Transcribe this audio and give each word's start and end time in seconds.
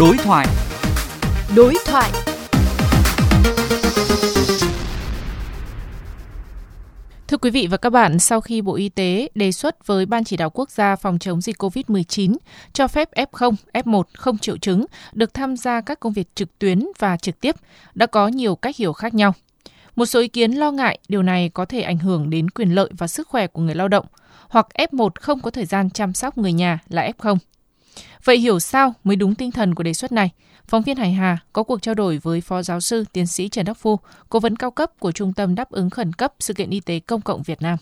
Đối 0.00 0.16
thoại. 0.16 0.46
Đối 1.56 1.74
thoại. 1.86 2.10
Thưa 7.28 7.36
quý 7.36 7.50
vị 7.50 7.66
và 7.66 7.76
các 7.76 7.90
bạn, 7.90 8.18
sau 8.18 8.40
khi 8.40 8.62
Bộ 8.62 8.74
Y 8.74 8.88
tế 8.88 9.28
đề 9.34 9.52
xuất 9.52 9.86
với 9.86 10.06
Ban 10.06 10.24
chỉ 10.24 10.36
đạo 10.36 10.50
quốc 10.50 10.70
gia 10.70 10.96
phòng 10.96 11.18
chống 11.18 11.40
dịch 11.40 11.56
COVID-19 11.62 12.36
cho 12.72 12.88
phép 12.88 13.08
F0, 13.14 13.54
F1 13.72 14.02
không 14.14 14.38
triệu 14.38 14.56
chứng 14.56 14.84
được 15.12 15.34
tham 15.34 15.56
gia 15.56 15.80
các 15.80 16.00
công 16.00 16.12
việc 16.12 16.28
trực 16.34 16.58
tuyến 16.58 16.86
và 16.98 17.16
trực 17.16 17.40
tiếp, 17.40 17.56
đã 17.94 18.06
có 18.06 18.28
nhiều 18.28 18.56
cách 18.56 18.76
hiểu 18.76 18.92
khác 18.92 19.14
nhau. 19.14 19.34
Một 19.96 20.06
số 20.06 20.20
ý 20.20 20.28
kiến 20.28 20.52
lo 20.52 20.70
ngại 20.70 20.98
điều 21.08 21.22
này 21.22 21.48
có 21.48 21.64
thể 21.64 21.80
ảnh 21.80 21.98
hưởng 21.98 22.30
đến 22.30 22.50
quyền 22.50 22.74
lợi 22.74 22.90
và 22.98 23.06
sức 23.06 23.28
khỏe 23.28 23.46
của 23.46 23.62
người 23.62 23.74
lao 23.74 23.88
động, 23.88 24.06
hoặc 24.48 24.66
F1 24.74 25.10
không 25.20 25.40
có 25.40 25.50
thời 25.50 25.64
gian 25.64 25.90
chăm 25.90 26.14
sóc 26.14 26.38
người 26.38 26.52
nhà 26.52 26.78
là 26.88 27.10
F0. 27.18 27.36
Vậy 28.28 28.38
hiểu 28.38 28.58
sao 28.58 28.94
mới 29.04 29.16
đúng 29.16 29.34
tinh 29.34 29.50
thần 29.50 29.74
của 29.74 29.82
đề 29.82 29.92
xuất 29.92 30.12
này? 30.12 30.30
Phóng 30.66 30.82
viên 30.82 30.96
Hải 30.96 31.12
Hà 31.12 31.38
có 31.52 31.62
cuộc 31.62 31.82
trao 31.82 31.94
đổi 31.94 32.18
với 32.22 32.40
Phó 32.40 32.62
Giáo 32.62 32.80
sư 32.80 33.04
Tiến 33.12 33.26
sĩ 33.26 33.48
Trần 33.48 33.66
Đắc 33.66 33.76
Phu, 33.76 33.96
Cố 34.28 34.40
vấn 34.40 34.56
cao 34.56 34.70
cấp 34.70 34.90
của 35.00 35.12
Trung 35.12 35.32
tâm 35.36 35.54
Đáp 35.54 35.70
ứng 35.70 35.90
Khẩn 35.90 36.12
cấp 36.12 36.32
Sự 36.40 36.54
kiện 36.54 36.70
Y 36.70 36.80
tế 36.80 37.00
Công 37.00 37.20
cộng 37.20 37.42
Việt 37.42 37.62
Nam. 37.62 37.78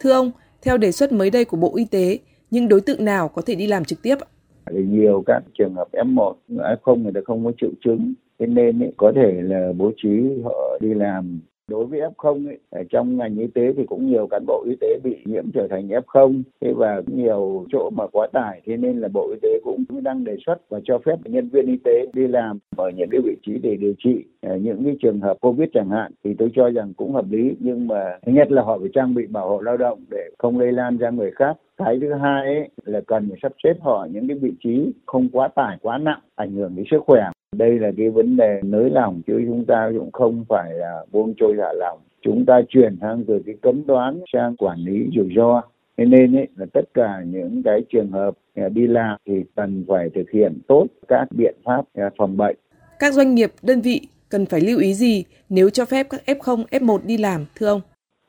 Thưa 0.00 0.12
ông, 0.12 0.30
theo 0.62 0.76
đề 0.76 0.92
xuất 0.92 1.12
mới 1.12 1.30
đây 1.30 1.44
của 1.44 1.56
Bộ 1.56 1.76
Y 1.76 1.84
tế, 1.84 2.18
nhưng 2.50 2.68
đối 2.68 2.80
tượng 2.80 3.04
nào 3.04 3.28
có 3.28 3.42
thể 3.46 3.54
đi 3.54 3.66
làm 3.66 3.84
trực 3.84 4.02
tiếp? 4.02 4.16
Nhiều 4.70 5.22
các 5.26 5.42
trường 5.58 5.74
hợp 5.74 5.88
F1, 5.92 6.34
F0 6.48 7.02
người 7.02 7.12
ta 7.14 7.20
không 7.24 7.44
có 7.44 7.52
triệu 7.60 7.70
chứng, 7.84 8.14
thế 8.38 8.46
nên 8.46 8.82
ấy, 8.82 8.92
có 8.96 9.12
thể 9.16 9.40
là 9.42 9.72
bố 9.76 9.92
trí 10.02 10.08
họ 10.44 10.78
đi 10.80 10.94
làm 10.94 11.40
đối 11.72 11.86
với 11.86 12.00
F0 12.00 12.48
ấy, 12.48 12.58
ở 12.70 12.82
trong 12.90 13.16
ngành 13.16 13.38
y 13.38 13.46
tế 13.46 13.72
thì 13.76 13.86
cũng 13.86 14.06
nhiều 14.06 14.26
cán 14.26 14.46
bộ 14.46 14.64
y 14.66 14.76
tế 14.80 14.98
bị 15.04 15.16
nhiễm 15.24 15.44
trở 15.54 15.68
thành 15.70 15.88
F0 15.88 16.42
thế 16.60 16.72
và 16.76 17.02
nhiều 17.06 17.66
chỗ 17.72 17.90
mà 17.96 18.06
quá 18.12 18.28
tải 18.32 18.60
thế 18.66 18.76
nên 18.76 19.00
là 19.00 19.08
Bộ 19.14 19.30
Y 19.30 19.38
tế 19.42 19.60
cũng 19.64 19.84
đang 20.02 20.24
đề 20.24 20.36
xuất 20.46 20.56
và 20.68 20.80
cho 20.84 20.98
phép 20.98 21.16
nhân 21.24 21.48
viên 21.48 21.66
y 21.66 21.76
tế 21.84 22.06
đi 22.12 22.26
làm 22.26 22.58
ở 22.76 22.90
những 22.96 23.08
cái 23.10 23.20
vị 23.24 23.36
trí 23.46 23.58
để 23.62 23.76
điều 23.76 23.94
trị 23.98 24.24
ờ, 24.40 24.56
những 24.56 24.84
cái 24.84 24.96
trường 25.02 25.20
hợp 25.20 25.36
Covid 25.40 25.68
chẳng 25.74 25.90
hạn. 25.90 26.12
Thì 26.24 26.34
tôi 26.38 26.50
cho 26.54 26.70
rằng 26.70 26.92
cũng 26.96 27.14
hợp 27.14 27.24
lý 27.30 27.56
nhưng 27.58 27.86
mà 27.86 28.18
thứ 28.26 28.32
nhất 28.32 28.52
là 28.52 28.62
họ 28.62 28.78
phải 28.78 28.88
trang 28.94 29.14
bị 29.14 29.26
bảo 29.26 29.48
hộ 29.48 29.60
lao 29.60 29.76
động 29.76 29.98
để 30.10 30.30
không 30.38 30.58
lây 30.58 30.72
lan 30.72 30.96
ra 30.96 31.10
người 31.10 31.30
khác. 31.30 31.56
Cái 31.76 31.98
thứ 32.00 32.12
hai 32.12 32.46
ấy, 32.46 32.68
là 32.84 33.00
cần 33.06 33.28
phải 33.28 33.38
sắp 33.42 33.52
xếp 33.64 33.74
họ 33.80 34.06
những 34.12 34.28
cái 34.28 34.38
vị 34.38 34.52
trí 34.64 34.92
không 35.06 35.28
quá 35.32 35.48
tải 35.48 35.76
quá 35.82 35.98
nặng 35.98 36.20
ảnh 36.34 36.52
hưởng 36.52 36.76
đến 36.76 36.84
sức 36.90 37.00
khỏe 37.06 37.22
đây 37.56 37.78
là 37.78 37.90
cái 37.96 38.10
vấn 38.10 38.36
đề 38.36 38.60
nới 38.62 38.90
lỏng 38.90 39.22
chứ 39.26 39.42
chúng 39.46 39.64
ta 39.64 39.90
cũng 39.98 40.12
không 40.12 40.44
phải 40.48 40.74
là 40.74 41.04
buông 41.12 41.34
trôi 41.36 41.54
thả 41.58 41.72
lỏng 41.72 41.98
chúng 42.22 42.44
ta 42.46 42.60
chuyển 42.68 42.96
sang 43.00 43.24
từ 43.24 43.42
cái 43.46 43.54
cấm 43.62 43.86
đoán 43.86 44.20
sang 44.32 44.56
quản 44.56 44.78
lý 44.78 45.06
rủi 45.16 45.28
ro 45.36 45.62
thế 45.96 46.04
nên 46.04 46.36
ấy, 46.36 46.48
là 46.56 46.66
tất 46.72 46.94
cả 46.94 47.22
những 47.26 47.62
cái 47.64 47.82
trường 47.92 48.10
hợp 48.10 48.34
à, 48.54 48.68
đi 48.68 48.86
làm 48.86 49.18
thì 49.26 49.34
cần 49.56 49.84
phải 49.88 50.10
thực 50.14 50.30
hiện 50.30 50.58
tốt 50.68 50.86
các 51.08 51.26
biện 51.30 51.54
pháp 51.64 51.84
à, 51.94 52.10
phòng 52.18 52.36
bệnh 52.36 52.56
các 52.98 53.14
doanh 53.14 53.34
nghiệp 53.34 53.50
đơn 53.62 53.80
vị 53.80 54.00
cần 54.28 54.46
phải 54.46 54.60
lưu 54.60 54.78
ý 54.78 54.94
gì 54.94 55.24
nếu 55.48 55.70
cho 55.70 55.84
phép 55.84 56.06
các 56.10 56.20
F0, 56.26 56.64
F1 56.70 56.98
đi 57.06 57.16
làm 57.16 57.46
thưa 57.54 57.66
ông? 57.66 57.80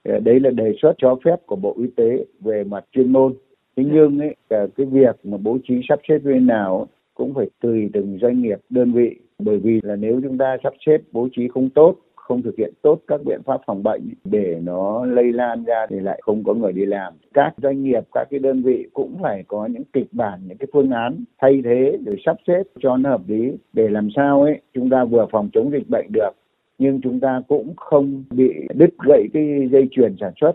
Đấy 0.04 0.40
là 0.40 0.50
đề 0.50 0.74
xuất 0.82 0.94
cho 0.98 1.16
phép 1.26 1.36
của 1.46 1.56
Bộ 1.56 1.76
Y 1.80 1.88
tế 1.96 2.26
về 2.40 2.64
mặt 2.64 2.86
chuyên 2.92 3.12
môn. 3.12 3.34
Thế 3.78 3.84
nhưng 3.94 4.20
ấy, 4.20 4.36
cái 4.50 4.86
việc 4.92 5.16
mà 5.24 5.38
bố 5.38 5.58
trí 5.68 5.82
sắp 5.90 6.00
xếp 6.10 6.20
như 6.24 6.40
nào 6.40 6.88
cũng 7.14 7.34
phải 7.34 7.50
tùy 7.62 7.90
từng 7.94 8.18
doanh 8.22 8.42
nghiệp, 8.42 8.60
đơn 8.70 8.94
vị. 8.94 9.20
Bởi 9.40 9.58
vì 9.58 9.80
là 9.84 9.96
nếu 9.96 10.20
chúng 10.24 10.38
ta 10.38 10.58
sắp 10.64 10.74
xếp 10.86 10.98
bố 11.12 11.28
trí 11.36 11.48
không 11.48 11.70
tốt, 11.70 11.96
không 12.16 12.42
thực 12.42 12.58
hiện 12.58 12.74
tốt 12.82 13.00
các 13.08 13.22
biện 13.26 13.42
pháp 13.46 13.62
phòng 13.66 13.84
bệnh 13.84 14.02
để 14.24 14.60
nó 14.64 15.06
lây 15.06 15.34
lan 15.34 15.64
ra 15.64 15.86
thì 15.90 16.00
lại 16.00 16.20
không 16.24 16.44
có 16.44 16.54
người 16.54 16.72
đi 16.74 16.86
làm, 16.86 17.14
các 17.34 17.54
doanh 17.58 17.84
nghiệp, 17.84 18.04
các 18.14 18.28
cái 18.30 18.40
đơn 18.40 18.64
vị 18.64 18.88
cũng 18.94 19.18
phải 19.22 19.44
có 19.48 19.66
những 19.66 19.84
kịch 19.94 20.08
bản, 20.12 20.40
những 20.48 20.58
cái 20.58 20.68
phương 20.74 20.92
án 20.92 21.24
thay 21.42 21.62
thế 21.66 21.98
để 22.06 22.16
sắp 22.26 22.38
xếp 22.48 22.64
cho 22.80 22.98
nó 22.98 23.10
hợp 23.10 23.22
lý 23.28 23.52
để 23.74 23.90
làm 23.90 24.10
sao 24.16 24.42
ấy, 24.42 24.62
chúng 24.74 24.90
ta 24.90 25.06
vừa 25.06 25.28
phòng 25.32 25.50
chống 25.54 25.72
dịch 25.72 25.90
bệnh 25.90 26.06
được, 26.14 26.32
nhưng 26.78 27.02
chúng 27.02 27.20
ta 27.20 27.42
cũng 27.48 27.74
không 27.76 28.24
bị 28.30 28.50
đứt 28.76 28.90
gãy 29.08 29.28
cái 29.34 29.70
dây 29.72 29.88
chuyền 29.92 30.16
sản 30.20 30.34
xuất. 30.42 30.52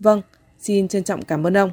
Vâng 0.00 0.20
xin 0.58 0.88
trân 0.88 1.02
trọng 1.02 1.20
cảm 1.28 1.46
ơn 1.46 1.56
ông. 1.56 1.70